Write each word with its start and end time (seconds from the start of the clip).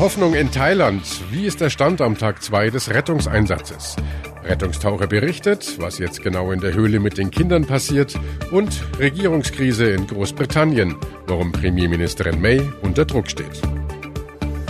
Hoffnung 0.00 0.32
in 0.32 0.50
Thailand. 0.50 1.02
Wie 1.30 1.44
ist 1.44 1.60
der 1.60 1.68
Stand 1.68 2.00
am 2.00 2.16
Tag 2.16 2.42
2 2.42 2.70
des 2.70 2.88
Rettungseinsatzes? 2.88 3.96
Rettungstaucher 4.42 5.06
berichtet, 5.06 5.78
was 5.78 5.98
jetzt 5.98 6.22
genau 6.22 6.52
in 6.52 6.60
der 6.60 6.72
Höhle 6.72 7.00
mit 7.00 7.18
den 7.18 7.30
Kindern 7.30 7.66
passiert 7.66 8.18
und 8.50 8.82
Regierungskrise 8.98 9.90
in 9.90 10.06
Großbritannien, 10.06 10.96
warum 11.26 11.52
Premierministerin 11.52 12.40
May 12.40 12.66
unter 12.80 13.04
Druck 13.04 13.28
steht. 13.28 13.60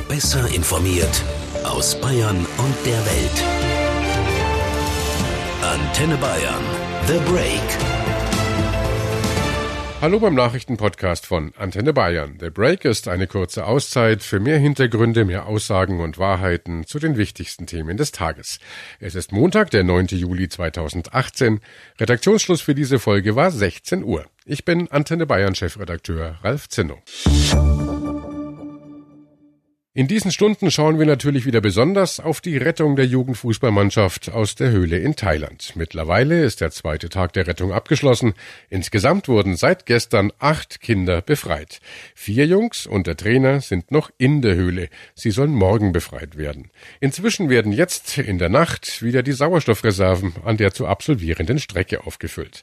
Besser 0.09 0.53
informiert 0.53 1.23
aus 1.63 1.95
Bayern 2.01 2.45
und 2.59 2.75
der 2.85 2.99
Welt. 3.07 3.45
Antenne 5.63 6.17
Bayern. 6.17 6.65
The 7.07 7.19
Break. 7.31 8.00
Hallo 10.01 10.19
beim 10.19 10.35
Nachrichtenpodcast 10.35 11.27
von 11.27 11.53
Antenne 11.59 11.93
Bayern. 11.93 12.39
The 12.41 12.49
Break 12.49 12.87
ist 12.87 13.07
eine 13.07 13.27
kurze 13.27 13.67
Auszeit 13.67 14.23
für 14.23 14.41
mehr 14.41 14.57
Hintergründe, 14.57 15.27
mehr 15.27 15.45
Aussagen 15.45 16.01
und 16.01 16.17
Wahrheiten 16.17 16.87
zu 16.87 16.99
den 16.99 17.19
wichtigsten 17.19 17.67
Themen 17.67 17.99
des 17.99 18.11
Tages. 18.11 18.61
Es 18.99 19.15
ist 19.15 19.31
Montag, 19.31 19.71
der 19.71 19.85
9. 19.85 20.07
Juli 20.07 20.49
2018. 20.49 21.61
Redaktionsschluss 21.99 22.63
für 22.63 22.75
diese 22.75 22.99
Folge 22.99 23.37
war 23.37 23.51
16 23.51 24.03
Uhr. 24.03 24.25
Ich 24.47 24.65
bin 24.65 24.89
Antenne 24.91 25.27
Bayern 25.27 25.55
Chefredakteur 25.55 26.39
Ralf 26.43 26.71
Zinno. 26.71 27.03
In 30.01 30.09
diesen 30.09 30.33
Stunden 30.33 30.71
schauen 30.71 30.99
wir 30.99 31.05
natürlich 31.05 31.45
wieder 31.45 31.61
besonders 31.61 32.21
auf 32.21 32.41
die 32.41 32.57
Rettung 32.57 32.97
der 32.97 33.05
Jugendfußballmannschaft 33.05 34.33
aus 34.33 34.55
der 34.55 34.71
Höhle 34.71 34.97
in 34.97 35.15
Thailand. 35.15 35.73
Mittlerweile 35.75 36.43
ist 36.43 36.63
der 36.63 36.71
zweite 36.71 37.11
Tag 37.11 37.35
der 37.35 37.47
Rettung 37.47 37.71
abgeschlossen. 37.71 38.33
Insgesamt 38.71 39.29
wurden 39.29 39.57
seit 39.57 39.85
gestern 39.85 40.33
acht 40.39 40.81
Kinder 40.81 41.21
befreit. 41.21 41.81
Vier 42.15 42.47
Jungs 42.47 42.87
und 42.87 43.09
der 43.09 43.19
Trainer 43.19 43.61
sind 43.61 43.91
noch 43.91 44.11
in 44.17 44.41
der 44.41 44.55
Höhle. 44.55 44.89
Sie 45.15 45.31
sollen 45.31 45.53
morgen 45.53 45.93
befreit 45.93 46.39
werden. 46.39 46.71
Inzwischen 47.01 47.51
werden 47.51 47.71
jetzt 47.71 48.17
in 48.17 48.39
der 48.39 48.49
Nacht 48.49 49.03
wieder 49.03 49.23
die 49.23 49.33
Sauerstoffreserven 49.33 50.33
an 50.47 50.57
der 50.57 50.73
zu 50.73 50.87
absolvierenden 50.87 51.59
Strecke 51.59 52.07
aufgefüllt. 52.07 52.63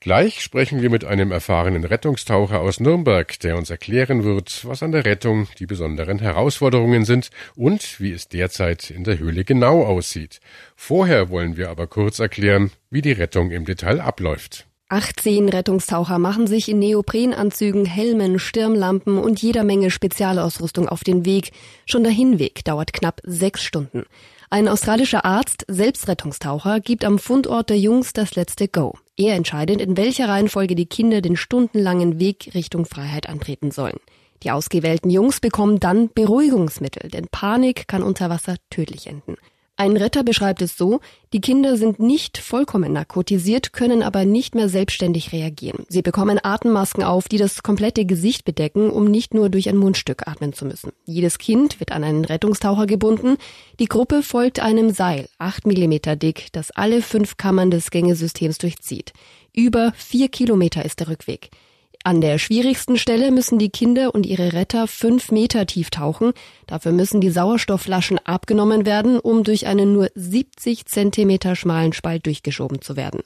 Gleich 0.00 0.40
sprechen 0.40 0.80
wir 0.80 0.88
mit 0.88 1.04
einem 1.04 1.32
erfahrenen 1.32 1.84
Rettungstaucher 1.84 2.62
aus 2.62 2.80
Nürnberg, 2.80 3.38
der 3.40 3.58
uns 3.58 3.68
erklären 3.68 4.24
wird, 4.24 4.64
was 4.64 4.82
an 4.82 4.92
der 4.92 5.04
Rettung 5.04 5.48
die 5.58 5.66
besonderen 5.66 6.18
Herausforderungen 6.18 6.77
Herausforderungen 6.78 7.04
sind 7.04 7.30
und 7.56 8.00
wie 8.00 8.12
es 8.12 8.28
derzeit 8.28 8.90
in 8.90 9.04
der 9.04 9.18
Höhle 9.18 9.44
genau 9.44 9.84
aussieht. 9.84 10.40
Vorher 10.76 11.30
wollen 11.30 11.56
wir 11.56 11.70
aber 11.70 11.86
kurz 11.86 12.18
erklären, 12.18 12.70
wie 12.90 13.02
die 13.02 13.12
Rettung 13.12 13.50
im 13.50 13.64
Detail 13.64 14.00
abläuft. 14.00 14.66
18 14.90 15.50
Rettungstaucher 15.50 16.18
machen 16.18 16.46
sich 16.46 16.68
in 16.70 16.78
Neoprenanzügen, 16.78 17.84
Helmen, 17.84 18.38
Stirnlampen 18.38 19.18
und 19.18 19.42
jeder 19.42 19.62
Menge 19.62 19.90
Spezialausrüstung 19.90 20.88
auf 20.88 21.04
den 21.04 21.26
Weg. 21.26 21.50
Schon 21.84 22.04
der 22.04 22.12
Hinweg 22.12 22.64
dauert 22.64 22.94
knapp 22.94 23.20
sechs 23.24 23.62
Stunden. 23.62 24.04
Ein 24.48 24.66
australischer 24.66 25.26
Arzt, 25.26 25.66
Selbstrettungstaucher, 25.68 26.80
gibt 26.80 27.04
am 27.04 27.18
Fundort 27.18 27.68
der 27.68 27.78
Jungs 27.78 28.14
das 28.14 28.34
letzte 28.34 28.66
Go. 28.66 28.94
Er 29.18 29.34
entscheidet, 29.34 29.82
in 29.82 29.98
welcher 29.98 30.26
Reihenfolge 30.26 30.74
die 30.74 30.86
Kinder 30.86 31.20
den 31.20 31.36
stundenlangen 31.36 32.18
Weg 32.18 32.52
Richtung 32.54 32.86
Freiheit 32.86 33.28
antreten 33.28 33.70
sollen. 33.70 33.98
Die 34.42 34.50
ausgewählten 34.50 35.10
Jungs 35.10 35.40
bekommen 35.40 35.80
dann 35.80 36.10
Beruhigungsmittel, 36.14 37.10
denn 37.10 37.26
Panik 37.30 37.88
kann 37.88 38.02
unter 38.02 38.30
Wasser 38.30 38.56
tödlich 38.70 39.06
enden. 39.06 39.36
Ein 39.80 39.96
Retter 39.96 40.24
beschreibt 40.24 40.60
es 40.60 40.76
so, 40.76 40.98
die 41.32 41.40
Kinder 41.40 41.76
sind 41.76 42.00
nicht 42.00 42.38
vollkommen 42.38 42.92
narkotisiert, 42.92 43.72
können 43.72 44.02
aber 44.02 44.24
nicht 44.24 44.56
mehr 44.56 44.68
selbstständig 44.68 45.30
reagieren. 45.30 45.86
Sie 45.88 46.02
bekommen 46.02 46.40
Atemmasken 46.42 47.04
auf, 47.04 47.28
die 47.28 47.36
das 47.36 47.62
komplette 47.62 48.04
Gesicht 48.04 48.44
bedecken, 48.44 48.90
um 48.90 49.04
nicht 49.04 49.34
nur 49.34 49.50
durch 49.50 49.68
ein 49.68 49.76
Mundstück 49.76 50.26
atmen 50.26 50.52
zu 50.52 50.64
müssen. 50.64 50.90
Jedes 51.04 51.38
Kind 51.38 51.78
wird 51.78 51.92
an 51.92 52.02
einen 52.02 52.24
Rettungstaucher 52.24 52.86
gebunden. 52.86 53.36
Die 53.78 53.86
Gruppe 53.86 54.24
folgt 54.24 54.58
einem 54.58 54.90
Seil, 54.90 55.28
acht 55.38 55.64
Millimeter 55.64 56.16
dick, 56.16 56.48
das 56.50 56.72
alle 56.72 57.00
fünf 57.00 57.36
Kammern 57.36 57.70
des 57.70 57.92
Gängesystems 57.92 58.58
durchzieht. 58.58 59.12
Über 59.54 59.92
vier 59.96 60.28
Kilometer 60.28 60.84
ist 60.84 60.98
der 60.98 61.08
Rückweg. 61.08 61.50
An 62.04 62.20
der 62.20 62.38
schwierigsten 62.38 62.96
Stelle 62.96 63.30
müssen 63.30 63.58
die 63.58 63.70
Kinder 63.70 64.14
und 64.14 64.24
ihre 64.24 64.52
Retter 64.52 64.86
fünf 64.86 65.30
Meter 65.30 65.66
tief 65.66 65.90
tauchen. 65.90 66.32
Dafür 66.66 66.92
müssen 66.92 67.20
die 67.20 67.30
Sauerstoffflaschen 67.30 68.18
abgenommen 68.24 68.86
werden, 68.86 69.18
um 69.18 69.42
durch 69.42 69.66
einen 69.66 69.92
nur 69.92 70.08
70 70.14 70.86
Zentimeter 70.86 71.56
schmalen 71.56 71.92
Spalt 71.92 72.24
durchgeschoben 72.26 72.80
zu 72.80 72.96
werden. 72.96 73.20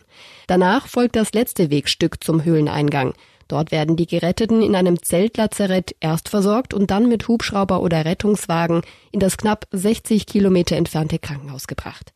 Danach 0.46 0.86
folgt 0.86 1.16
das 1.16 1.32
letzte 1.32 1.70
Wegstück 1.70 2.24
zum 2.24 2.44
Höhleneingang. 2.44 3.14
Dort 3.46 3.70
werden 3.70 3.96
die 3.96 4.06
Geretteten 4.06 4.62
in 4.62 4.74
einem 4.74 5.02
Zeltlazarett 5.02 5.94
erst 6.00 6.30
versorgt 6.30 6.72
und 6.72 6.90
dann 6.90 7.08
mit 7.08 7.28
Hubschrauber 7.28 7.82
oder 7.82 8.06
Rettungswagen 8.06 8.80
in 9.10 9.20
das 9.20 9.36
knapp 9.36 9.66
60 9.72 10.24
Kilometer 10.24 10.76
entfernte 10.76 11.18
Krankenhaus 11.18 11.66
gebracht. 11.66 12.14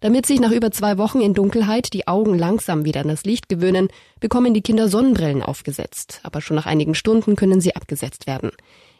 Damit 0.00 0.26
sich 0.26 0.40
nach 0.40 0.50
über 0.50 0.70
zwei 0.70 0.98
Wochen 0.98 1.20
in 1.20 1.34
Dunkelheit 1.34 1.92
die 1.92 2.06
Augen 2.06 2.38
langsam 2.38 2.84
wieder 2.84 3.00
an 3.00 3.08
das 3.08 3.24
Licht 3.24 3.48
gewöhnen, 3.48 3.88
bekommen 4.20 4.54
die 4.54 4.60
Kinder 4.60 4.88
Sonnenbrillen 4.88 5.42
aufgesetzt. 5.42 6.20
Aber 6.22 6.40
schon 6.40 6.56
nach 6.56 6.66
einigen 6.66 6.94
Stunden 6.94 7.36
können 7.36 7.60
sie 7.60 7.74
abgesetzt 7.74 8.26
werden. 8.26 8.50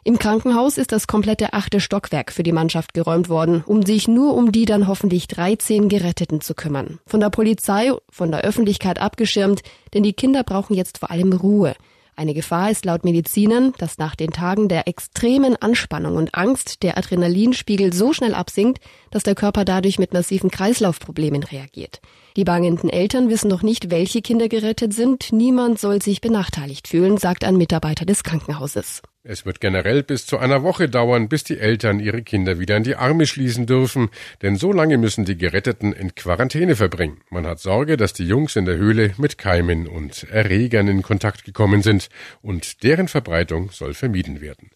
Im 0.03 0.19
Krankenhaus 0.19 0.77
ist 0.77 0.93
das 0.93 1.05
komplette 1.05 1.51
achte 1.51 1.81
Stockwerk 1.81 2.31
für 2.31 2.43
die 2.43 2.53
Mannschaft 2.53 2.93
geräumt 2.93 3.27
worden, 3.27 3.63
um 3.65 3.83
sich 3.85 4.07
nur 4.07 4.35
um 4.35 4.53
die 4.53 4.63
dann 4.65 4.87
hoffentlich 4.87 5.27
13 5.27 5.89
Geretteten 5.89 6.39
zu 6.39 6.53
kümmern. 6.55 6.99
Von 7.05 7.19
der 7.19 7.29
Polizei, 7.29 7.91
von 8.09 8.31
der 8.31 8.41
Öffentlichkeit 8.41 8.99
abgeschirmt, 8.99 9.63
denn 9.93 10.03
die 10.03 10.13
Kinder 10.13 10.43
brauchen 10.43 10.75
jetzt 10.75 10.99
vor 10.99 11.11
allem 11.11 11.33
Ruhe. 11.33 11.75
Eine 12.19 12.33
Gefahr 12.33 12.71
ist 12.71 12.83
laut 12.83 13.05
Medizinern, 13.05 13.73
dass 13.77 13.99
nach 13.99 14.15
den 14.15 14.31
Tagen 14.31 14.67
der 14.67 14.87
extremen 14.87 15.55
Anspannung 15.55 16.15
und 16.15 16.33
Angst 16.33 16.81
der 16.81 16.97
Adrenalinspiegel 16.97 17.93
so 17.93 18.11
schnell 18.11 18.33
absinkt, 18.33 18.79
dass 19.11 19.21
der 19.21 19.35
Körper 19.35 19.65
dadurch 19.65 19.99
mit 19.99 20.13
massiven 20.13 20.49
Kreislaufproblemen 20.49 21.43
reagiert. 21.43 22.01
Die 22.35 22.43
bangenden 22.43 22.89
Eltern 22.89 23.29
wissen 23.29 23.49
noch 23.49 23.61
nicht, 23.61 23.91
welche 23.91 24.23
Kinder 24.23 24.49
gerettet 24.49 24.93
sind. 24.93 25.31
Niemand 25.31 25.77
soll 25.79 26.01
sich 26.01 26.19
benachteiligt 26.19 26.87
fühlen, 26.87 27.17
sagt 27.17 27.43
ein 27.43 27.55
Mitarbeiter 27.55 28.03
des 28.03 28.23
Krankenhauses. 28.23 29.03
Es 29.29 29.45
wird 29.45 29.59
generell 29.59 30.03
bis 30.03 30.25
zu 30.25 30.37
einer 30.37 30.63
Woche 30.63 30.87
dauern, 30.87 31.27
bis 31.27 31.43
die 31.43 31.59
Eltern 31.59 31.99
ihre 31.99 32.21
Kinder 32.21 32.59
wieder 32.59 32.77
in 32.77 32.83
die 32.83 32.95
Arme 32.95 33.25
schließen 33.25 33.65
dürfen, 33.65 34.07
denn 34.41 34.55
so 34.55 34.71
lange 34.71 34.97
müssen 34.97 35.25
die 35.25 35.37
Geretteten 35.37 35.91
in 35.91 36.15
Quarantäne 36.15 36.77
verbringen. 36.77 37.17
Man 37.29 37.45
hat 37.45 37.59
Sorge, 37.59 37.97
dass 37.97 38.13
die 38.13 38.25
Jungs 38.25 38.55
in 38.55 38.63
der 38.63 38.77
Höhle 38.77 39.13
mit 39.17 39.37
Keimen 39.37 39.85
und 39.85 40.23
Erregern 40.31 40.87
in 40.87 41.01
Kontakt 41.01 41.43
gekommen 41.43 41.81
sind 41.81 42.07
und 42.41 42.83
deren 42.83 43.09
Verbreitung 43.09 43.69
soll 43.71 43.93
vermieden 43.93 44.39
werden. 44.39 44.69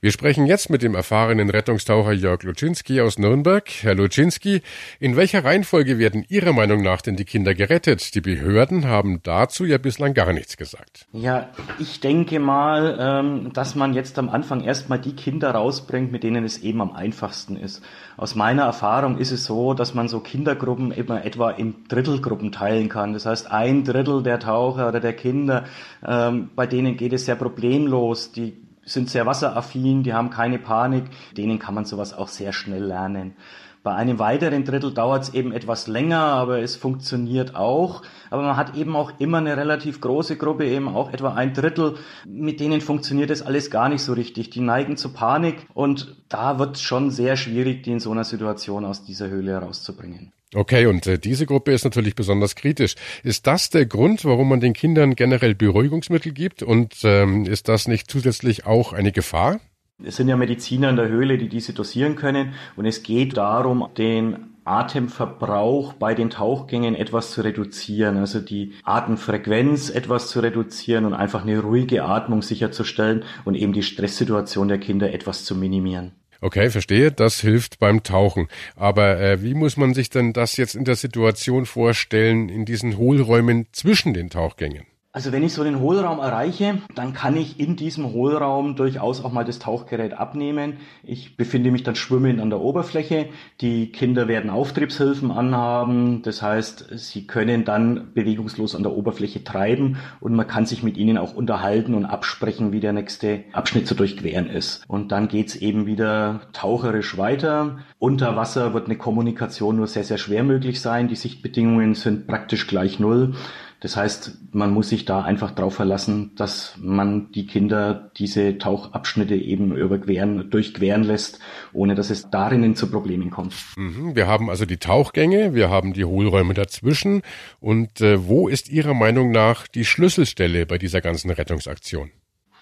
Wir 0.00 0.12
sprechen 0.12 0.46
jetzt 0.46 0.70
mit 0.70 0.82
dem 0.82 0.94
erfahrenen 0.94 1.50
Rettungstaucher 1.50 2.12
Jörg 2.12 2.44
Luczynski 2.44 3.00
aus 3.00 3.18
Nürnberg. 3.18 3.68
Herr 3.80 3.96
Luczynski, 3.96 4.62
in 5.00 5.16
welcher 5.16 5.44
Reihenfolge 5.44 5.98
werden 5.98 6.24
Ihrer 6.28 6.52
Meinung 6.52 6.82
nach 6.84 7.02
denn 7.02 7.16
die 7.16 7.24
Kinder 7.24 7.52
gerettet? 7.52 8.14
Die 8.14 8.20
Behörden 8.20 8.86
haben 8.86 9.24
dazu 9.24 9.64
ja 9.64 9.78
bislang 9.78 10.14
gar 10.14 10.32
nichts 10.32 10.56
gesagt. 10.56 11.08
Ja, 11.10 11.48
ich 11.80 11.98
denke 11.98 12.38
mal, 12.38 12.96
ähm, 13.00 13.52
dass 13.52 13.74
man 13.74 13.87
jetzt 13.94 14.18
am 14.18 14.28
Anfang 14.28 14.62
erstmal 14.62 14.98
die 14.98 15.14
Kinder 15.14 15.50
rausbringt, 15.50 16.12
mit 16.12 16.22
denen 16.22 16.44
es 16.44 16.58
eben 16.58 16.80
am 16.80 16.92
einfachsten 16.92 17.56
ist. 17.56 17.82
Aus 18.16 18.34
meiner 18.34 18.62
Erfahrung 18.62 19.18
ist 19.18 19.32
es 19.32 19.44
so, 19.44 19.74
dass 19.74 19.94
man 19.94 20.08
so 20.08 20.20
Kindergruppen 20.20 20.92
immer 20.92 21.24
etwa 21.24 21.50
in 21.50 21.84
Drittelgruppen 21.88 22.52
teilen 22.52 22.88
kann. 22.88 23.12
Das 23.12 23.26
heißt, 23.26 23.50
ein 23.50 23.84
Drittel 23.84 24.22
der 24.22 24.40
Taucher 24.40 24.88
oder 24.88 25.00
der 25.00 25.14
Kinder, 25.14 25.64
ähm, 26.06 26.50
bei 26.54 26.66
denen 26.66 26.96
geht 26.96 27.12
es 27.12 27.26
sehr 27.26 27.36
problemlos. 27.36 28.32
Die 28.32 28.56
sind 28.84 29.10
sehr 29.10 29.26
wasseraffin, 29.26 30.02
die 30.02 30.14
haben 30.14 30.30
keine 30.30 30.58
Panik, 30.58 31.04
denen 31.36 31.58
kann 31.58 31.74
man 31.74 31.84
sowas 31.84 32.14
auch 32.14 32.28
sehr 32.28 32.52
schnell 32.52 32.84
lernen. 32.84 33.34
Bei 33.82 33.94
einem 33.94 34.18
weiteren 34.18 34.64
Drittel 34.64 34.92
dauert 34.92 35.22
es 35.24 35.34
eben 35.34 35.52
etwas 35.52 35.86
länger, 35.86 36.18
aber 36.18 36.60
es 36.60 36.76
funktioniert 36.76 37.54
auch. 37.54 38.02
Aber 38.30 38.42
man 38.42 38.56
hat 38.56 38.76
eben 38.76 38.96
auch 38.96 39.12
immer 39.18 39.38
eine 39.38 39.56
relativ 39.56 40.00
große 40.00 40.36
Gruppe, 40.36 40.66
eben 40.66 40.88
auch 40.88 41.12
etwa 41.12 41.34
ein 41.34 41.54
Drittel, 41.54 41.96
mit 42.26 42.60
denen 42.60 42.80
funktioniert 42.80 43.30
das 43.30 43.42
alles 43.42 43.70
gar 43.70 43.88
nicht 43.88 44.02
so 44.02 44.12
richtig. 44.12 44.50
Die 44.50 44.60
neigen 44.60 44.96
zu 44.96 45.12
Panik 45.12 45.66
und 45.74 46.16
da 46.28 46.58
wird 46.58 46.76
es 46.76 46.82
schon 46.82 47.10
sehr 47.10 47.36
schwierig, 47.36 47.82
die 47.84 47.92
in 47.92 48.00
so 48.00 48.10
einer 48.10 48.24
Situation 48.24 48.84
aus 48.84 49.04
dieser 49.04 49.28
Höhle 49.28 49.52
herauszubringen. 49.52 50.32
Okay, 50.54 50.86
und 50.86 51.06
äh, 51.06 51.18
diese 51.18 51.44
Gruppe 51.44 51.72
ist 51.72 51.84
natürlich 51.84 52.14
besonders 52.14 52.54
kritisch. 52.54 52.94
Ist 53.22 53.46
das 53.46 53.68
der 53.68 53.84
Grund, 53.84 54.24
warum 54.24 54.48
man 54.48 54.60
den 54.60 54.72
Kindern 54.72 55.14
generell 55.14 55.54
Beruhigungsmittel 55.54 56.32
gibt? 56.32 56.62
Und 56.62 56.94
ähm, 57.04 57.44
ist 57.44 57.68
das 57.68 57.86
nicht 57.86 58.10
zusätzlich 58.10 58.64
auch 58.64 58.94
eine 58.94 59.12
Gefahr? 59.12 59.60
Es 60.04 60.14
sind 60.14 60.28
ja 60.28 60.36
Mediziner 60.36 60.90
in 60.90 60.96
der 60.96 61.08
Höhle, 61.08 61.38
die 61.38 61.48
diese 61.48 61.72
dosieren 61.72 62.14
können. 62.14 62.54
Und 62.76 62.86
es 62.86 63.02
geht 63.02 63.36
darum, 63.36 63.88
den 63.98 64.54
Atemverbrauch 64.64 65.94
bei 65.94 66.14
den 66.14 66.30
Tauchgängen 66.30 66.94
etwas 66.94 67.32
zu 67.32 67.40
reduzieren, 67.40 68.18
also 68.18 68.38
die 68.38 68.74
Atemfrequenz 68.84 69.90
etwas 69.90 70.28
zu 70.28 70.40
reduzieren 70.40 71.04
und 71.04 71.14
einfach 71.14 71.42
eine 71.42 71.58
ruhige 71.60 72.04
Atmung 72.04 72.42
sicherzustellen 72.42 73.24
und 73.44 73.54
eben 73.54 73.72
die 73.72 73.82
Stresssituation 73.82 74.68
der 74.68 74.78
Kinder 74.78 75.12
etwas 75.12 75.44
zu 75.44 75.56
minimieren. 75.56 76.12
Okay, 76.40 76.70
verstehe, 76.70 77.10
das 77.10 77.40
hilft 77.40 77.80
beim 77.80 78.04
Tauchen. 78.04 78.46
Aber 78.76 79.18
äh, 79.18 79.42
wie 79.42 79.54
muss 79.54 79.76
man 79.76 79.94
sich 79.94 80.10
denn 80.10 80.32
das 80.32 80.56
jetzt 80.56 80.76
in 80.76 80.84
der 80.84 80.94
Situation 80.94 81.66
vorstellen, 81.66 82.48
in 82.48 82.64
diesen 82.64 82.96
Hohlräumen 82.96 83.66
zwischen 83.72 84.14
den 84.14 84.30
Tauchgängen? 84.30 84.84
Also 85.18 85.32
wenn 85.32 85.42
ich 85.42 85.52
so 85.52 85.64
den 85.64 85.80
Hohlraum 85.80 86.20
erreiche, 86.20 86.78
dann 86.94 87.12
kann 87.12 87.36
ich 87.36 87.58
in 87.58 87.74
diesem 87.74 88.12
Hohlraum 88.12 88.76
durchaus 88.76 89.24
auch 89.24 89.32
mal 89.32 89.44
das 89.44 89.58
Tauchgerät 89.58 90.14
abnehmen. 90.14 90.74
Ich 91.02 91.36
befinde 91.36 91.72
mich 91.72 91.82
dann 91.82 91.96
schwimmend 91.96 92.40
an 92.40 92.50
der 92.50 92.60
Oberfläche. 92.60 93.26
Die 93.60 93.90
Kinder 93.90 94.28
werden 94.28 94.48
Auftriebshilfen 94.48 95.32
anhaben. 95.32 96.22
Das 96.22 96.40
heißt, 96.40 96.90
sie 96.92 97.26
können 97.26 97.64
dann 97.64 98.12
bewegungslos 98.14 98.76
an 98.76 98.84
der 98.84 98.92
Oberfläche 98.92 99.42
treiben 99.42 99.96
und 100.20 100.36
man 100.36 100.46
kann 100.46 100.66
sich 100.66 100.84
mit 100.84 100.96
ihnen 100.96 101.18
auch 101.18 101.34
unterhalten 101.34 101.94
und 101.94 102.04
absprechen, 102.04 102.70
wie 102.70 102.78
der 102.78 102.92
nächste 102.92 103.40
Abschnitt 103.52 103.88
zu 103.88 103.96
durchqueren 103.96 104.46
ist. 104.46 104.84
Und 104.86 105.10
dann 105.10 105.26
geht's 105.26 105.56
eben 105.56 105.86
wieder 105.86 106.42
taucherisch 106.52 107.18
weiter. 107.18 107.80
Unter 107.98 108.36
Wasser 108.36 108.72
wird 108.72 108.86
eine 108.86 108.96
Kommunikation 108.96 109.74
nur 109.74 109.88
sehr, 109.88 110.04
sehr 110.04 110.18
schwer 110.18 110.44
möglich 110.44 110.80
sein. 110.80 111.08
Die 111.08 111.16
Sichtbedingungen 111.16 111.96
sind 111.96 112.28
praktisch 112.28 112.68
gleich 112.68 113.00
null. 113.00 113.34
Das 113.80 113.96
heißt, 113.96 114.38
man 114.52 114.72
muss 114.72 114.88
sich 114.88 115.04
da 115.04 115.22
einfach 115.22 115.52
darauf 115.52 115.74
verlassen, 115.74 116.32
dass 116.36 116.76
man 116.80 117.30
die 117.30 117.46
Kinder 117.46 118.10
diese 118.16 118.58
Tauchabschnitte 118.58 119.36
eben 119.36 119.76
überqueren, 119.76 120.50
durchqueren 120.50 121.04
lässt, 121.04 121.38
ohne 121.72 121.94
dass 121.94 122.10
es 122.10 122.28
darinnen 122.28 122.74
zu 122.74 122.90
Problemen 122.90 123.30
kommt. 123.30 123.54
Mhm, 123.76 124.16
wir 124.16 124.26
haben 124.26 124.50
also 124.50 124.64
die 124.64 124.78
Tauchgänge, 124.78 125.54
wir 125.54 125.70
haben 125.70 125.92
die 125.92 126.04
Hohlräume 126.04 126.54
dazwischen. 126.54 127.22
Und 127.60 128.00
äh, 128.00 128.26
wo 128.26 128.48
ist 128.48 128.68
Ihrer 128.68 128.94
Meinung 128.94 129.30
nach 129.30 129.68
die 129.68 129.84
Schlüsselstelle 129.84 130.66
bei 130.66 130.78
dieser 130.78 131.00
ganzen 131.00 131.30
Rettungsaktion? 131.30 132.10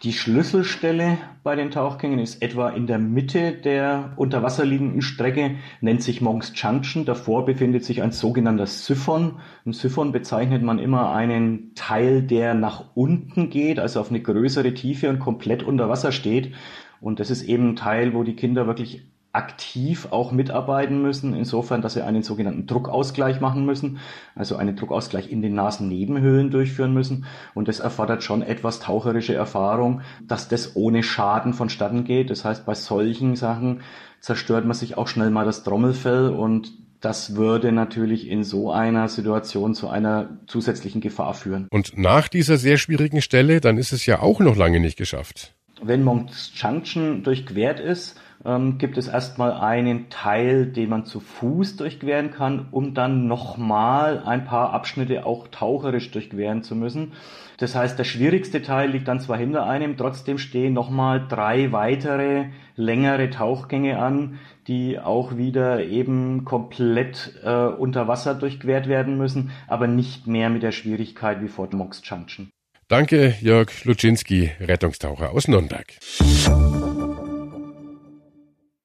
Die 0.06 0.12
Schlüsselstelle 0.12 1.18
bei 1.42 1.56
den 1.56 1.72
Tauchgängen 1.72 2.20
ist 2.20 2.40
etwa 2.40 2.68
in 2.68 2.86
der 2.86 3.00
Mitte 3.00 3.50
der 3.50 4.12
unter 4.14 4.40
Wasser 4.40 4.64
liegenden 4.64 5.02
Strecke, 5.02 5.56
nennt 5.80 6.00
sich 6.00 6.20
Monks 6.20 6.52
Junction. 6.54 7.04
Davor 7.04 7.44
befindet 7.44 7.84
sich 7.84 8.02
ein 8.02 8.12
sogenannter 8.12 8.68
Siphon. 8.68 9.40
Ein 9.64 9.72
Siphon 9.72 10.12
bezeichnet 10.12 10.62
man 10.62 10.78
immer 10.78 11.12
einen 11.12 11.74
Teil, 11.74 12.22
der 12.22 12.54
nach 12.54 12.84
unten 12.94 13.50
geht, 13.50 13.80
also 13.80 13.98
auf 13.98 14.10
eine 14.10 14.22
größere 14.22 14.74
Tiefe 14.74 15.10
und 15.10 15.18
komplett 15.18 15.64
unter 15.64 15.88
Wasser 15.88 16.12
steht. 16.12 16.54
Und 17.00 17.18
das 17.18 17.30
ist 17.30 17.42
eben 17.42 17.70
ein 17.70 17.76
Teil, 17.76 18.14
wo 18.14 18.22
die 18.22 18.36
Kinder 18.36 18.68
wirklich 18.68 19.08
aktiv 19.36 20.08
auch 20.10 20.32
mitarbeiten 20.32 21.02
müssen, 21.02 21.34
insofern, 21.34 21.82
dass 21.82 21.92
sie 21.92 22.02
einen 22.02 22.22
sogenannten 22.22 22.66
Druckausgleich 22.66 23.40
machen 23.40 23.66
müssen, 23.66 23.98
also 24.34 24.56
einen 24.56 24.76
Druckausgleich 24.76 25.30
in 25.30 25.42
den 25.42 25.54
Nasennebenhöhlen 25.54 26.50
durchführen 26.50 26.94
müssen. 26.94 27.26
Und 27.54 27.68
das 27.68 27.80
erfordert 27.80 28.22
schon 28.22 28.40
etwas 28.40 28.80
taucherische 28.80 29.34
Erfahrung, 29.34 30.00
dass 30.26 30.48
das 30.48 30.74
ohne 30.74 31.02
Schaden 31.02 31.52
vonstatten 31.52 32.04
geht. 32.04 32.30
Das 32.30 32.46
heißt, 32.46 32.64
bei 32.64 32.74
solchen 32.74 33.36
Sachen 33.36 33.82
zerstört 34.20 34.64
man 34.64 34.74
sich 34.74 34.96
auch 34.96 35.06
schnell 35.06 35.30
mal 35.30 35.44
das 35.44 35.62
Trommelfell 35.62 36.30
und 36.30 36.72
das 37.00 37.36
würde 37.36 37.72
natürlich 37.72 38.28
in 38.28 38.42
so 38.42 38.72
einer 38.72 39.08
Situation 39.08 39.74
zu 39.74 39.88
einer 39.88 40.38
zusätzlichen 40.46 41.02
Gefahr 41.02 41.34
führen. 41.34 41.68
Und 41.70 41.98
nach 41.98 42.26
dieser 42.26 42.56
sehr 42.56 42.78
schwierigen 42.78 43.20
Stelle, 43.20 43.60
dann 43.60 43.76
ist 43.76 43.92
es 43.92 44.06
ja 44.06 44.20
auch 44.20 44.40
noch 44.40 44.56
lange 44.56 44.80
nicht 44.80 44.96
geschafft. 44.96 45.54
Wenn 45.82 46.02
Monks 46.02 46.52
Junction 46.54 47.22
durchquert 47.22 47.80
ist, 47.80 48.18
ähm, 48.46 48.78
gibt 48.78 48.96
es 48.96 49.08
erstmal 49.08 49.52
einen 49.52 50.08
Teil, 50.08 50.66
den 50.66 50.88
man 50.88 51.04
zu 51.04 51.20
Fuß 51.20 51.76
durchqueren 51.76 52.30
kann, 52.30 52.68
um 52.70 52.94
dann 52.94 53.26
nochmal 53.26 54.22
ein 54.24 54.44
paar 54.44 54.72
Abschnitte 54.72 55.26
auch 55.26 55.48
taucherisch 55.48 56.10
durchqueren 56.12 56.62
zu 56.62 56.76
müssen. 56.76 57.12
Das 57.58 57.74
heißt, 57.74 57.98
der 57.98 58.04
schwierigste 58.04 58.62
Teil 58.62 58.90
liegt 58.90 59.08
dann 59.08 59.20
zwar 59.20 59.38
hinter 59.38 59.66
einem, 59.66 59.96
trotzdem 59.96 60.38
stehen 60.38 60.74
nochmal 60.74 61.26
drei 61.28 61.72
weitere 61.72 62.46
längere 62.76 63.30
Tauchgänge 63.30 63.98
an, 63.98 64.38
die 64.68 64.98
auch 64.98 65.36
wieder 65.36 65.82
eben 65.84 66.44
komplett 66.44 67.40
äh, 67.42 67.50
unter 67.50 68.08
Wasser 68.08 68.34
durchquert 68.34 68.88
werden 68.88 69.16
müssen, 69.16 69.50
aber 69.66 69.86
nicht 69.86 70.26
mehr 70.26 70.50
mit 70.50 70.62
der 70.62 70.72
Schwierigkeit 70.72 71.42
wie 71.42 71.48
Fort 71.48 71.72
Mox 71.72 72.02
Junction. 72.04 72.50
Danke, 72.88 73.34
Jörg 73.40 73.84
Luczynski, 73.84 74.52
Rettungstaucher 74.60 75.32
aus 75.32 75.48
Nürnberg. 75.48 75.86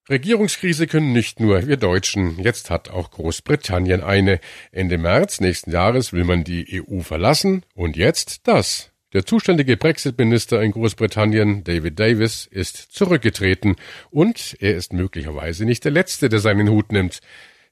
Regierungskrise 0.10 0.88
können 0.88 1.14
nicht 1.14 1.40
nur 1.40 1.68
wir 1.68 1.78
Deutschen. 1.78 2.40
Jetzt 2.40 2.70
hat 2.70 2.90
auch 2.90 3.12
Großbritannien 3.12 4.02
eine. 4.02 4.40
Ende 4.72 4.98
März 4.98 5.40
nächsten 5.40 5.72
Jahres 5.72 6.12
will 6.12 6.24
man 6.24 6.44
die 6.44 6.82
EU 6.82 7.02
verlassen. 7.02 7.64
Und 7.76 7.96
jetzt 7.96 8.48
das. 8.48 8.92
Der 9.14 9.26
zuständige 9.26 9.76
Brexit-Minister 9.78 10.62
in 10.62 10.72
Großbritannien, 10.72 11.66
David 11.66 12.00
Davis, 12.00 12.48
ist 12.50 12.78
zurückgetreten 12.78 13.76
und 14.10 14.56
er 14.62 14.76
ist 14.76 14.94
möglicherweise 14.94 15.66
nicht 15.66 15.84
der 15.84 15.92
Letzte, 15.92 16.30
der 16.30 16.40
seinen 16.40 16.70
Hut 16.70 16.94
nimmt. 16.94 17.20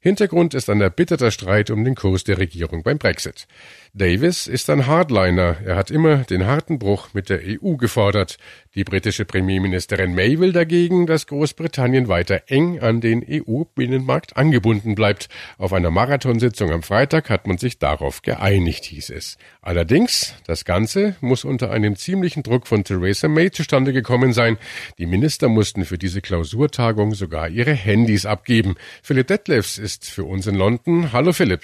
Hintergrund 0.01 0.53
ist 0.53 0.69
ein 0.69 0.79
erbitterter 0.79 1.29
Streit 1.29 1.69
um 1.69 1.83
den 1.83 1.93
Kurs 1.93 2.23
der 2.23 2.37
Regierung 2.37 2.83
beim 2.83 2.97
Brexit. 2.97 3.47
Davis 3.93 4.47
ist 4.47 4.69
ein 4.69 4.87
Hardliner. 4.87 5.57
Er 5.65 5.75
hat 5.75 5.91
immer 5.91 6.19
den 6.19 6.45
harten 6.45 6.79
Bruch 6.79 7.09
mit 7.13 7.27
der 7.27 7.41
EU 7.43 7.75
gefordert. 7.75 8.37
Die 8.75 8.85
britische 8.85 9.25
Premierministerin 9.25 10.15
May 10.15 10.39
will 10.39 10.53
dagegen, 10.53 11.05
dass 11.05 11.27
Großbritannien 11.27 12.07
weiter 12.07 12.43
eng 12.47 12.79
an 12.79 13.01
den 13.01 13.25
EU-Binnenmarkt 13.27 14.37
angebunden 14.37 14.95
bleibt. 14.95 15.27
Auf 15.57 15.73
einer 15.73 15.91
Marathonsitzung 15.91 16.71
am 16.71 16.81
Freitag 16.83 17.29
hat 17.29 17.45
man 17.45 17.57
sich 17.57 17.77
darauf 17.77 18.21
geeinigt, 18.21 18.85
hieß 18.85 19.09
es. 19.09 19.37
Allerdings, 19.61 20.33
das 20.45 20.63
Ganze 20.63 21.17
muss 21.19 21.43
unter 21.43 21.71
einem 21.71 21.97
ziemlichen 21.97 22.43
Druck 22.43 22.67
von 22.67 22.85
Theresa 22.85 23.27
May 23.27 23.51
zustande 23.51 23.91
gekommen 23.91 24.31
sein. 24.31 24.57
Die 24.97 25.07
Minister 25.07 25.49
mussten 25.49 25.83
für 25.83 25.97
diese 25.97 26.21
Klausurtagung 26.21 27.15
sogar 27.15 27.49
ihre 27.49 27.73
Handys 27.73 28.25
abgeben. 28.25 28.75
Philipp 29.03 29.27
Detlefs 29.27 29.77
ist 29.77 29.88
für 29.97 30.23
uns 30.23 30.47
in 30.47 30.55
London. 30.55 31.11
Hallo 31.11 31.33
Philipp. 31.33 31.63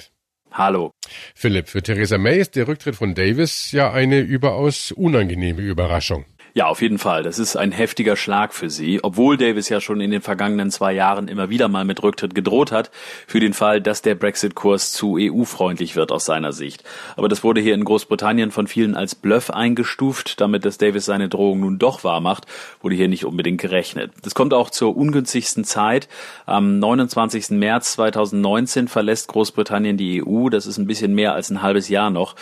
Hallo. 0.51 0.91
Philipp, 1.33 1.67
für 1.67 1.83
Theresa 1.83 2.17
May 2.17 2.39
ist 2.39 2.55
der 2.55 2.67
Rücktritt 2.67 2.95
von 2.95 3.13
Davis 3.13 3.71
ja 3.71 3.91
eine 3.91 4.21
überaus 4.21 4.91
unangenehme 4.91 5.61
Überraschung. 5.61 6.25
Ja, 6.57 6.67
auf 6.67 6.81
jeden 6.81 6.99
Fall. 6.99 7.21
Das 7.21 7.37
ist 7.37 7.57
ein 7.57 7.73
heftiger 7.73 8.15
Schlag 8.15 8.53
für 8.53 8.69
sie, 8.69 9.03
obwohl 9.03 9.35
Davis 9.35 9.67
ja 9.67 9.81
schon 9.81 9.99
in 9.99 10.09
den 10.09 10.21
vergangenen 10.21 10.71
zwei 10.71 10.93
Jahren 10.93 11.27
immer 11.27 11.49
wieder 11.49 11.67
mal 11.67 11.83
mit 11.83 12.01
Rücktritt 12.01 12.33
gedroht 12.33 12.71
hat, 12.71 12.91
für 13.27 13.41
den 13.41 13.51
Fall, 13.51 13.81
dass 13.81 14.01
der 14.01 14.15
Brexit-Kurs 14.15 14.93
zu 14.93 15.17
EU-freundlich 15.19 15.97
wird 15.97 16.13
aus 16.13 16.23
seiner 16.23 16.53
Sicht. 16.53 16.85
Aber 17.17 17.27
das 17.27 17.43
wurde 17.43 17.59
hier 17.59 17.73
in 17.73 17.83
Großbritannien 17.83 18.51
von 18.51 18.67
vielen 18.67 18.95
als 18.95 19.15
Bluff 19.15 19.49
eingestuft. 19.49 20.39
Damit, 20.39 20.63
dass 20.63 20.77
Davis 20.77 21.03
seine 21.03 21.27
Drohung 21.27 21.59
nun 21.59 21.77
doch 21.77 22.05
wahrmacht, 22.05 22.45
wurde 22.81 22.95
hier 22.95 23.09
nicht 23.09 23.25
unbedingt 23.25 23.59
gerechnet. 23.59 24.13
Das 24.23 24.33
kommt 24.33 24.53
auch 24.53 24.69
zur 24.69 24.95
ungünstigsten 24.95 25.65
Zeit. 25.65 26.07
Am 26.45 26.79
29. 26.79 27.49
März 27.49 27.91
2019 27.91 28.87
verlässt 28.87 29.27
Großbritannien 29.27 29.97
die 29.97 30.23
EU. 30.25 30.47
Das 30.47 30.67
ist 30.67 30.77
ein 30.77 30.87
bisschen 30.87 31.15
mehr 31.15 31.33
als 31.33 31.49
ein 31.49 31.61
halbes 31.61 31.89
Jahr 31.89 32.11
noch. 32.11 32.35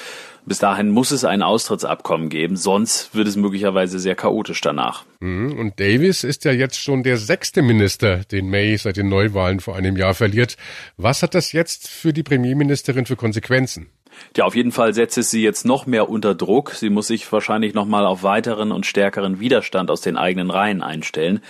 Bis 0.46 0.60
dahin 0.60 0.90
muss 0.90 1.12
es 1.12 1.24
ein 1.24 1.42
Austrittsabkommen 1.42 2.28
geben, 2.28 2.58
sonst 2.58 3.16
wird 3.16 3.28
es 3.28 3.38
möglicherweise 3.38 3.98
sehr 3.98 4.16
chaotisch 4.16 4.60
danach. 4.60 5.06
Mhm. 5.22 5.58
Und 5.58 5.80
Davis 5.80 6.24
ist 6.24 6.44
ja 6.44 6.52
jetzt 6.52 6.82
schon 6.82 7.04
der 7.04 7.18
sechste 7.18 7.62
Minister, 7.62 8.18
den 8.26 8.50
May 8.50 8.78
seit 8.78 8.98
den 8.98 9.08
Neuwahlen 9.08 9.62
vor 9.62 9.76
einem 9.76 9.96
Jahr 9.96 10.14
verliert. 10.14 10.58
Was 10.98 11.24
hat 11.24 11.34
das 11.34 11.54
jetzt 11.54 11.88
für 11.88 12.12
die 12.12 12.24
Premierministerin 12.24 13.06
für 13.06 13.16
Konsequenzen? 13.16 13.88
Ja, 14.36 14.46
auf 14.46 14.56
jeden 14.56 14.72
Fall 14.72 14.94
setzt 14.94 15.18
es 15.18 15.30
sie 15.30 15.44
jetzt 15.44 15.66
noch 15.66 15.86
mehr 15.86 16.10
unter 16.10 16.36
Druck. 16.36 16.72
Sie 16.72 16.90
muss 16.90 17.08
sich 17.08 17.32
wahrscheinlich 17.32 17.74
noch 17.74 17.86
mal 17.86 18.06
auf 18.06 18.24
weiteren 18.24 18.72
und 18.72 18.86
stärkeren 18.86 19.40
Widerstand 19.40 19.92
aus 19.92 20.02
den 20.02 20.18
eigenen 20.18 20.50
Reihen 20.50 20.82
einstellen. 20.82 21.42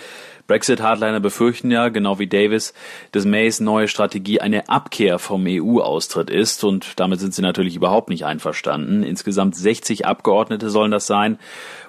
Brexit-Hardliner 0.46 1.20
befürchten 1.20 1.70
ja, 1.70 1.88
genau 1.88 2.18
wie 2.18 2.26
Davis, 2.26 2.74
dass 3.12 3.24
Mays 3.24 3.60
neue 3.60 3.88
Strategie 3.88 4.40
eine 4.40 4.68
Abkehr 4.68 5.18
vom 5.18 5.46
EU-Austritt 5.48 6.28
ist 6.28 6.64
und 6.64 7.00
damit 7.00 7.20
sind 7.20 7.34
sie 7.34 7.40
natürlich 7.40 7.76
überhaupt 7.76 8.10
nicht 8.10 8.26
einverstanden. 8.26 9.02
Insgesamt 9.02 9.56
60 9.56 10.04
Abgeordnete 10.04 10.68
sollen 10.68 10.90
das 10.90 11.06
sein. 11.06 11.38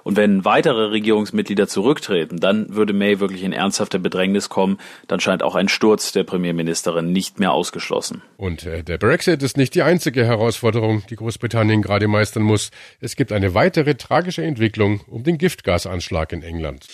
Und 0.05 0.17
wenn 0.17 0.45
weitere 0.45 0.85
Regierungsmitglieder 0.85 1.67
zurücktreten, 1.67 2.37
dann 2.37 2.73
würde 2.75 2.93
May 2.93 3.19
wirklich 3.19 3.43
in 3.43 3.51
ernsthafte 3.51 3.97
Bedrängnis 3.97 4.49
kommen. 4.49 4.77
Dann 5.07 5.19
scheint 5.19 5.41
auch 5.41 5.55
ein 5.55 5.67
Sturz 5.67 6.11
der 6.11 6.23
Premierministerin 6.23 7.11
nicht 7.11 7.39
mehr 7.39 7.51
ausgeschlossen. 7.51 8.21
Und 8.37 8.67
äh, 8.67 8.83
der 8.83 8.99
Brexit 8.99 9.41
ist 9.41 9.57
nicht 9.57 9.73
die 9.73 9.81
einzige 9.81 10.23
Herausforderung, 10.23 10.64
die 10.71 11.15
Großbritannien 11.15 11.81
gerade 11.81 12.07
meistern 12.07 12.43
muss. 12.43 12.71
Es 12.99 13.15
gibt 13.15 13.31
eine 13.31 13.53
weitere 13.53 13.95
tragische 13.95 14.43
Entwicklung 14.43 15.01
um 15.07 15.23
den 15.23 15.37
Giftgasanschlag 15.37 16.31
in 16.33 16.43
England. 16.43 16.87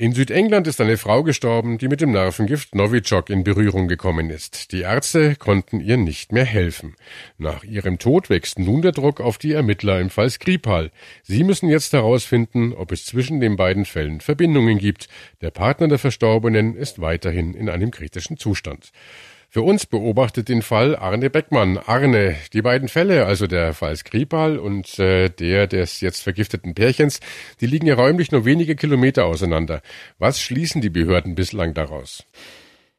In 0.00 0.14
Südengland 0.14 0.66
ist 0.66 0.80
eine 0.80 0.96
Frau 0.96 1.22
gestorben, 1.22 1.76
die 1.76 1.86
mit 1.86 2.00
dem 2.00 2.12
Nervengift 2.12 2.74
Novichok 2.74 3.28
in 3.28 3.44
Berührung 3.44 3.86
gekommen 3.86 4.30
ist. 4.30 4.72
Die 4.72 4.80
Ärzte 4.80 5.36
konnten 5.36 5.78
ihr 5.78 5.98
nicht 5.98 6.32
mehr 6.32 6.46
helfen. 6.46 6.96
Nach 7.36 7.64
ihrem 7.64 7.98
Tod 7.98 8.30
wächst 8.30 8.58
nun 8.58 8.80
der 8.80 8.92
Druck 8.92 9.20
auf 9.20 9.36
die 9.36 9.52
Ermittler 9.52 10.00
im 10.00 10.08
Fall 10.08 10.30
Skripal. 10.30 10.90
Sie 11.22 11.44
müssen 11.44 11.68
jetzt 11.68 11.92
herausfinden, 11.92 12.72
ob 12.72 12.92
es 12.92 13.04
zwischen 13.04 13.40
den 13.40 13.56
beiden 13.56 13.84
Fällen 13.84 14.22
Verbindungen 14.22 14.78
gibt. 14.78 15.10
Der 15.42 15.50
Partner 15.50 15.86
der 15.86 15.98
Verstorbenen 15.98 16.76
ist 16.76 17.02
weiterhin 17.02 17.52
in 17.52 17.68
einem 17.68 17.90
kritischen 17.90 18.38
Zustand. 18.38 18.92
Für 19.52 19.62
uns 19.62 19.84
beobachtet 19.84 20.48
den 20.48 20.62
Fall 20.62 20.94
Arne 20.94 21.28
Beckmann. 21.28 21.76
Arne, 21.76 22.36
die 22.52 22.62
beiden 22.62 22.86
Fälle, 22.86 23.26
also 23.26 23.48
der 23.48 23.74
Fall 23.74 23.96
Skripal 23.96 24.60
und 24.60 24.96
äh, 25.00 25.28
der 25.28 25.66
des 25.66 26.00
jetzt 26.00 26.22
vergifteten 26.22 26.74
Pärchens, 26.74 27.18
die 27.60 27.66
liegen 27.66 27.88
ja 27.88 27.96
räumlich 27.96 28.30
nur 28.30 28.44
wenige 28.44 28.76
Kilometer 28.76 29.24
auseinander. 29.24 29.82
Was 30.20 30.40
schließen 30.40 30.82
die 30.82 30.88
Behörden 30.88 31.34
bislang 31.34 31.74
daraus? 31.74 32.24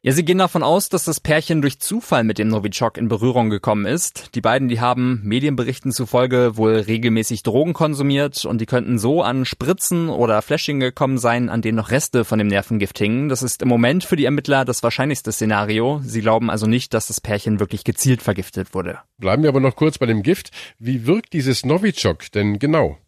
Ja, 0.04 0.10
sie 0.10 0.24
gehen 0.24 0.38
davon 0.38 0.64
aus, 0.64 0.88
dass 0.88 1.04
das 1.04 1.20
Pärchen 1.20 1.62
durch 1.62 1.78
Zufall 1.78 2.24
mit 2.24 2.38
dem 2.38 2.48
Novichok 2.48 2.98
in 2.98 3.06
Berührung 3.06 3.50
gekommen 3.50 3.86
ist. 3.86 4.34
Die 4.34 4.40
beiden, 4.40 4.68
die 4.68 4.80
haben 4.80 5.20
Medienberichten 5.22 5.92
zufolge 5.92 6.56
wohl 6.56 6.74
regelmäßig 6.74 7.44
Drogen 7.44 7.72
konsumiert 7.72 8.44
und 8.44 8.60
die 8.60 8.66
könnten 8.66 8.98
so 8.98 9.22
an 9.22 9.44
Spritzen 9.44 10.08
oder 10.08 10.42
Fläschchen 10.42 10.80
gekommen 10.80 11.18
sein, 11.18 11.48
an 11.48 11.62
denen 11.62 11.76
noch 11.76 11.92
Reste 11.92 12.24
von 12.24 12.40
dem 12.40 12.48
Nervengift 12.48 12.98
hingen. 12.98 13.28
Das 13.28 13.44
ist 13.44 13.62
im 13.62 13.68
Moment 13.68 14.02
für 14.02 14.16
die 14.16 14.24
Ermittler 14.24 14.64
das 14.64 14.82
wahrscheinlichste 14.82 15.30
Szenario. 15.30 16.00
Sie 16.04 16.20
glauben 16.20 16.50
also 16.50 16.66
nicht, 16.66 16.94
dass 16.94 17.06
das 17.06 17.20
Pärchen 17.20 17.60
wirklich 17.60 17.84
gezielt 17.84 18.22
vergiftet 18.22 18.74
wurde. 18.74 18.98
Bleiben 19.18 19.44
wir 19.44 19.50
aber 19.50 19.60
noch 19.60 19.76
kurz 19.76 19.98
bei 19.98 20.06
dem 20.06 20.24
Gift. 20.24 20.50
Wie 20.80 21.06
wirkt 21.06 21.32
dieses 21.32 21.64
Novichok 21.64 22.28
denn 22.32 22.58
genau? 22.58 22.98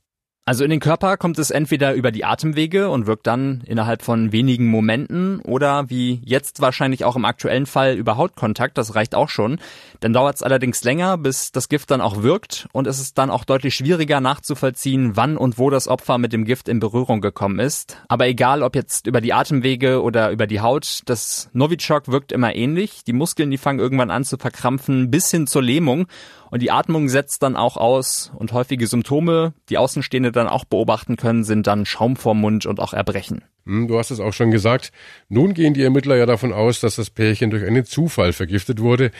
Also 0.47 0.63
in 0.63 0.69
den 0.69 0.81
Körper 0.81 1.17
kommt 1.17 1.39
es 1.39 1.51
entweder 1.51 1.95
über 1.95 2.13
die 2.13 2.27
Atemwege 2.27 2.91
und 2.91 3.07
wirkt 3.07 3.27
dann 3.27 3.63
innerhalb 3.65 4.03
von 4.03 4.31
wenigen 4.31 4.67
Momenten 4.67 5.41
oder 5.41 5.89
wie 5.89 6.21
jetzt 6.23 6.61
wahrscheinlich 6.61 7.07
auch 7.07 7.17
im 7.17 7.25
aktuellen 7.25 7.65
Fall 7.65 7.95
über 7.95 8.19
Hautkontakt, 8.19 8.77
das 8.77 8.95
reicht 8.95 9.15
auch 9.15 9.31
schon. 9.31 9.59
Dann 10.01 10.13
dauert 10.13 10.37
es 10.37 10.43
allerdings 10.43 10.85
länger, 10.85 11.17
bis 11.17 11.51
das 11.51 11.71
Gift 11.71 11.91
dann 11.91 12.03
auch 12.03 12.23
wirkt 12.23 12.69
und 12.73 12.87
es 12.87 13.01
ist 13.01 13.17
dann 13.17 13.31
auch 13.31 13.45
deutlich 13.45 13.75
schwieriger 13.75 14.21
nachzuvollziehen, 14.21 15.17
wann 15.17 15.39
und 15.39 15.57
wo 15.57 15.71
das 15.71 15.89
Opfer 15.89 16.19
mit 16.19 16.35
dem 16.35 16.45
Gift 16.45 16.69
in 16.69 16.79
Berührung 16.79 17.23
gekommen 17.23 17.59
ist. 17.59 17.97
Aber 18.09 18.27
egal, 18.27 18.63
ob 18.63 18.77
jetzt 18.77 19.07
über 19.07 19.23
die 19.23 19.33
Atemwege 19.33 20.03
oder 20.03 20.31
über 20.31 20.47
die 20.47 20.61
Haut, 20.61 21.01
das 21.07 21.49
Novichok 21.55 22.09
wirkt 22.09 22.33
immer 22.33 22.55
ähnlich. 22.55 23.03
Die 23.05 23.15
Muskeln, 23.15 23.51
die 23.51 23.57
fangen 23.57 23.79
irgendwann 23.79 24.11
an 24.11 24.25
zu 24.25 24.37
verkrampfen 24.37 25.11
bis 25.11 25.31
hin 25.31 25.47
zur 25.47 25.63
Lähmung 25.63 26.07
und 26.55 26.61
die 26.61 26.71
Atmung 26.71 27.09
setzt 27.09 27.43
dann 27.43 27.57
auch 27.57 27.77
aus 27.77 28.31
und 28.37 28.53
häufige 28.53 28.87
Symptome, 28.87 29.55
die 29.71 29.77
Außenstehende 29.77 30.31
dann 30.31 30.47
auch 30.47 30.65
beobachten 30.65 31.17
können, 31.17 31.43
sind 31.43 31.67
dann 31.67 31.85
Schaum 31.85 32.15
vorm 32.15 32.41
Mund 32.41 32.65
und 32.65 32.79
auch 32.79 32.93
Erbrechen. 32.93 33.43
Hm, 33.67 33.89
du 33.89 33.99
hast 33.99 34.13
es 34.13 34.21
auch 34.21 34.33
schon 34.33 34.53
gesagt. 34.53 34.93
Nun 35.29 35.55
gehen 35.55 35.75
die 35.75 35.83
Ermittler 35.83 36.15
ja 36.15 36.27
davon 36.27 36.53
aus, 36.53 36.79
dass 36.79 36.95
das 36.95 37.11
Pärchen 37.11 37.51
durch 37.51 37.65
einen 37.65 37.85
Zufall 37.85 38.33
vergiftet 38.33 38.79
wurde. 38.79 39.11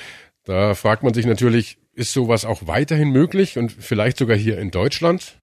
Da 0.45 0.77
fragt 0.77 1.03
man 1.03 1.13
sich 1.13 1.27
natürlich, 1.27 1.79
ist 1.93 2.13
sowas 2.13 2.45
auch 2.45 2.69
weiterhin 2.69 3.11
möglich 3.11 3.59
und 3.59 3.73
vielleicht 3.73 4.19
sogar 4.19 4.37
hier 4.37 4.59
in 4.59 4.71
Deutschland? 4.71 5.39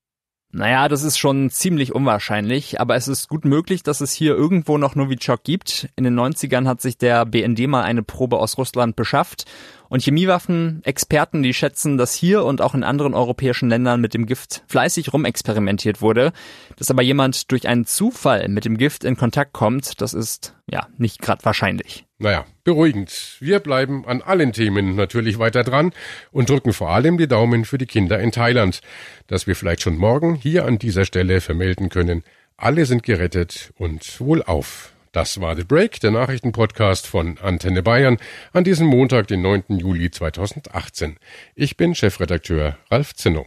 Naja, 0.53 0.87
das 0.87 1.03
ist 1.03 1.17
schon 1.17 1.49
ziemlich 1.49 1.93
unwahrscheinlich, 1.93 2.79
aber 2.79 2.95
es 2.95 3.09
ist 3.09 3.27
gut 3.27 3.43
möglich, 3.43 3.83
dass 3.83 3.99
es 3.99 4.13
hier 4.13 4.33
irgendwo 4.33 4.77
noch 4.77 4.95
Novichok 4.95 5.43
gibt. 5.43 5.89
In 5.97 6.05
den 6.05 6.17
90ern 6.17 6.67
hat 6.67 6.81
sich 6.81 6.97
der 6.97 7.25
BND 7.25 7.67
mal 7.67 7.83
eine 7.83 8.03
Probe 8.03 8.37
aus 8.37 8.57
Russland 8.57 8.95
beschafft 8.95 9.45
und 9.91 10.01
Chemiewaffen-Experten, 10.01 11.43
die 11.43 11.53
schätzen, 11.53 11.97
dass 11.97 12.13
hier 12.13 12.45
und 12.45 12.61
auch 12.61 12.73
in 12.73 12.85
anderen 12.85 13.13
europäischen 13.13 13.67
Ländern 13.67 13.99
mit 13.99 14.13
dem 14.13 14.25
Gift 14.25 14.63
fleißig 14.67 15.11
rumexperimentiert 15.11 16.01
wurde. 16.01 16.31
Dass 16.77 16.89
aber 16.89 17.01
jemand 17.01 17.51
durch 17.51 17.67
einen 17.67 17.85
Zufall 17.85 18.47
mit 18.47 18.63
dem 18.63 18.77
Gift 18.77 19.03
in 19.03 19.17
Kontakt 19.17 19.51
kommt, 19.51 19.99
das 19.99 20.13
ist 20.13 20.55
ja 20.65 20.87
nicht 20.97 21.21
gerade 21.21 21.43
wahrscheinlich. 21.43 22.05
Naja, 22.19 22.45
beruhigend. 22.63 23.35
Wir 23.41 23.59
bleiben 23.59 24.07
an 24.07 24.21
allen 24.21 24.53
Themen 24.53 24.95
natürlich 24.95 25.39
weiter 25.39 25.65
dran 25.65 25.91
und 26.31 26.49
drücken 26.49 26.71
vor 26.71 26.91
allem 26.91 27.17
die 27.17 27.27
Daumen 27.27 27.65
für 27.65 27.77
die 27.77 27.85
Kinder 27.85 28.17
in 28.17 28.31
Thailand, 28.31 28.79
dass 29.27 29.45
wir 29.45 29.57
vielleicht 29.57 29.81
schon 29.81 29.97
morgen 29.97 30.35
hier 30.35 30.63
an 30.63 30.79
dieser 30.79 31.03
Stelle 31.03 31.41
vermelden 31.41 31.89
können. 31.89 32.23
Alle 32.55 32.85
sind 32.85 33.03
gerettet 33.03 33.73
und 33.77 34.21
wohlauf. 34.21 34.93
Das 35.11 35.41
war 35.41 35.57
The 35.57 35.65
Break, 35.65 35.99
der 35.99 36.11
Nachrichtenpodcast 36.11 37.05
von 37.05 37.37
Antenne 37.39 37.83
Bayern 37.83 38.17
an 38.53 38.63
diesem 38.63 38.87
Montag, 38.87 39.27
den 39.27 39.41
9. 39.41 39.63
Juli 39.77 40.09
2018. 40.09 41.17
Ich 41.53 41.75
bin 41.75 41.95
Chefredakteur 41.95 42.77
Ralf 42.89 43.13
Zinno. 43.15 43.45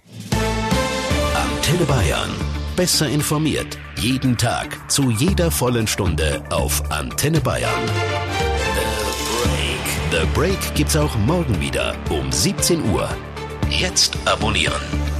Antenne 1.34 1.86
Bayern. 1.86 2.30
Besser 2.76 3.08
informiert. 3.08 3.78
Jeden 3.96 4.36
Tag. 4.36 4.90
Zu 4.90 5.10
jeder 5.10 5.50
vollen 5.50 5.86
Stunde 5.86 6.44
auf 6.50 6.90
Antenne 6.90 7.40
Bayern. 7.40 7.70
The 8.74 10.20
Break. 10.20 10.20
The 10.20 10.26
Break 10.34 10.74
gibt's 10.74 10.96
auch 10.96 11.16
morgen 11.16 11.58
wieder 11.62 11.94
um 12.10 12.30
17 12.30 12.90
Uhr. 12.90 13.08
Jetzt 13.70 14.18
abonnieren. 14.26 15.13